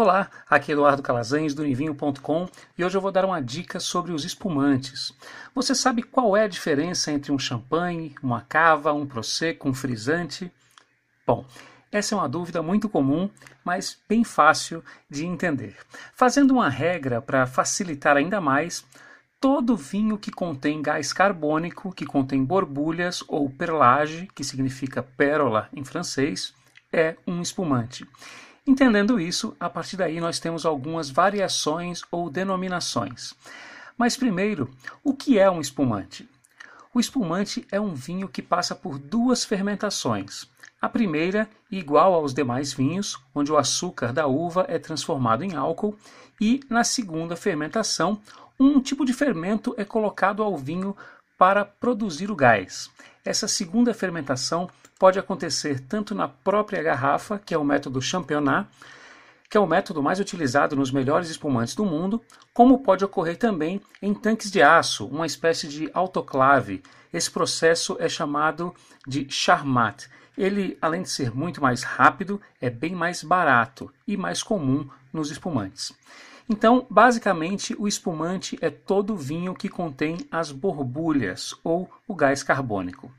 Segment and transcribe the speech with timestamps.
[0.00, 2.48] Olá, aqui é Eduardo Calazans do Nivinho.com
[2.78, 5.12] e hoje eu vou dar uma dica sobre os espumantes.
[5.52, 10.52] Você sabe qual é a diferença entre um champanhe, uma cava, um prosecco, um frisante?
[11.26, 11.44] Bom,
[11.90, 13.28] essa é uma dúvida muito comum,
[13.64, 15.76] mas bem fácil de entender.
[16.14, 18.86] Fazendo uma regra para facilitar ainda mais,
[19.40, 25.84] todo vinho que contém gás carbônico, que contém borbulhas ou perlage, que significa pérola em
[25.84, 26.54] francês,
[26.92, 28.06] é um espumante.
[28.68, 33.32] Entendendo isso, a partir daí nós temos algumas variações ou denominações.
[33.96, 34.70] Mas primeiro,
[35.02, 36.28] o que é um espumante?
[36.92, 40.46] O espumante é um vinho que passa por duas fermentações.
[40.82, 45.96] A primeira, igual aos demais vinhos, onde o açúcar da uva é transformado em álcool,
[46.38, 48.20] e na segunda fermentação,
[48.60, 50.94] um tipo de fermento é colocado ao vinho
[51.38, 52.90] para produzir o gás.
[53.24, 58.68] Essa segunda fermentação pode acontecer tanto na própria garrafa, que é o método championat,
[59.48, 63.80] que é o método mais utilizado nos melhores espumantes do mundo, como pode ocorrer também
[64.02, 66.82] em tanques de aço, uma espécie de autoclave.
[67.12, 68.74] Esse processo é chamado
[69.06, 70.06] de charmat.
[70.36, 75.30] Ele, além de ser muito mais rápido, é bem mais barato e mais comum nos
[75.30, 75.92] espumantes.
[76.48, 83.10] Então, basicamente, o espumante é todo vinho que contém as borbulhas ou o gás carbônico.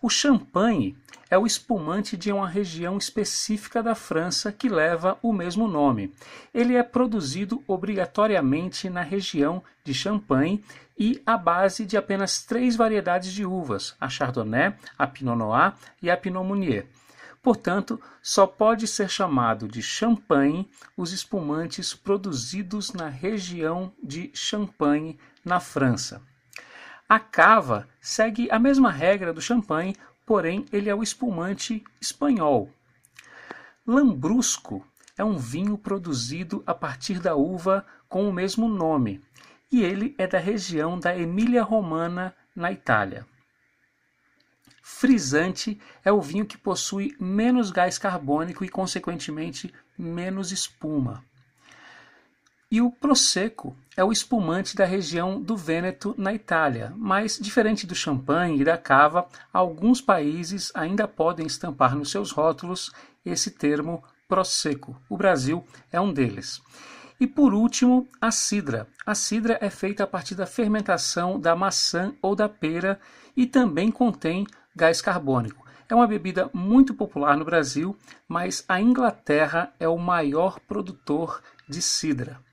[0.00, 0.96] O champanhe
[1.28, 6.14] é o espumante de uma região específica da França que leva o mesmo nome.
[6.54, 10.62] Ele é produzido obrigatoriamente na região de Champagne
[10.96, 16.08] e à base de apenas três variedades de uvas: a Chardonnay, a Pinot Noir e
[16.08, 16.86] a Pinot Meunier.
[17.42, 25.58] Portanto, só pode ser chamado de champanhe os espumantes produzidos na região de Champagne, na
[25.58, 26.22] França.
[27.08, 32.70] A cava segue a mesma regra do champanhe, porém ele é o espumante espanhol.
[33.86, 39.22] Lambrusco é um vinho produzido a partir da uva com o mesmo nome,
[39.72, 43.26] e ele é da região da Emília-Romana, na Itália.
[44.82, 51.24] Frisante é o vinho que possui menos gás carbônico e, consequentemente, menos espuma.
[52.70, 57.94] E o Prosecco é o espumante da região do Vêneto, na Itália, mas diferente do
[57.94, 62.92] champanhe e da cava, alguns países ainda podem estampar nos seus rótulos
[63.24, 65.00] esse termo Prosecco.
[65.08, 66.60] O Brasil é um deles.
[67.18, 68.86] E por último, a cidra.
[69.06, 73.00] A cidra é feita a partir da fermentação da maçã ou da pera
[73.34, 74.46] e também contém
[74.76, 75.66] gás carbônico.
[75.88, 77.96] É uma bebida muito popular no Brasil,
[78.28, 82.46] mas a Inglaterra é o maior produtor de cidra.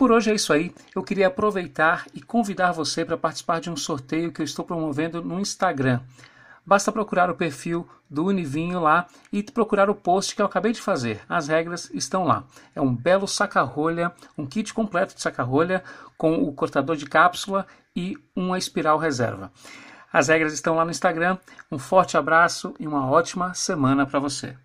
[0.00, 0.74] Por hoje é isso aí.
[0.96, 5.22] Eu queria aproveitar e convidar você para participar de um sorteio que eu estou promovendo
[5.22, 6.00] no Instagram.
[6.64, 10.80] Basta procurar o perfil do Univinho lá e procurar o post que eu acabei de
[10.80, 11.20] fazer.
[11.28, 12.44] As regras estão lá.
[12.74, 15.84] É um belo saca-rolha, um kit completo de saca-rolha
[16.16, 19.52] com o cortador de cápsula e uma espiral reserva.
[20.10, 21.36] As regras estão lá no Instagram.
[21.70, 24.56] Um forte abraço e uma ótima semana para você.